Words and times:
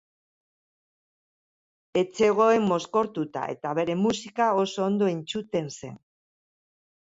Ez 2.01 2.05
zegoen 2.21 2.65
mozkortuta 2.71 3.43
eta 3.57 3.75
bere 3.81 3.97
musika 4.07 4.49
oso 4.63 4.87
ondo 4.87 5.11
entzuten 5.13 5.71
zen. 5.77 5.95